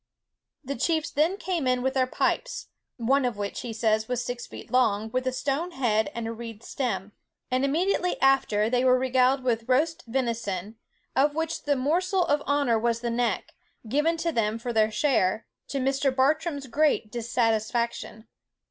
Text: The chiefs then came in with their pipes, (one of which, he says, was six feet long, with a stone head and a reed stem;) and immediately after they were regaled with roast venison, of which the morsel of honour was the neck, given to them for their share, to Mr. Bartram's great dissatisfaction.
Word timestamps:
The 0.63 0.73
chiefs 0.75 1.11
then 1.11 1.37
came 1.37 1.67
in 1.67 1.83
with 1.83 1.93
their 1.93 2.07
pipes, 2.07 2.69
(one 2.97 3.23
of 3.23 3.37
which, 3.37 3.61
he 3.61 3.71
says, 3.71 4.07
was 4.07 4.25
six 4.25 4.47
feet 4.47 4.71
long, 4.71 5.11
with 5.11 5.27
a 5.27 5.31
stone 5.31 5.73
head 5.73 6.09
and 6.15 6.27
a 6.27 6.31
reed 6.33 6.63
stem;) 6.63 7.11
and 7.51 7.63
immediately 7.63 8.19
after 8.19 8.67
they 8.67 8.83
were 8.83 8.97
regaled 8.97 9.43
with 9.43 9.69
roast 9.69 10.03
venison, 10.07 10.75
of 11.15 11.35
which 11.35 11.65
the 11.65 11.75
morsel 11.75 12.25
of 12.25 12.41
honour 12.47 12.79
was 12.79 13.01
the 13.01 13.11
neck, 13.11 13.53
given 13.87 14.17
to 14.17 14.31
them 14.31 14.57
for 14.57 14.73
their 14.73 14.89
share, 14.89 15.45
to 15.67 15.77
Mr. 15.77 16.09
Bartram's 16.15 16.65
great 16.65 17.11
dissatisfaction. 17.11 18.25